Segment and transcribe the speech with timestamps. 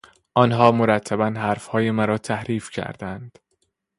[0.33, 3.39] آنها مرتبا حرفهای مرا تحریف کردند.